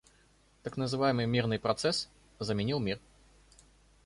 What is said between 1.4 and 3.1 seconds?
процесс» заменил мир.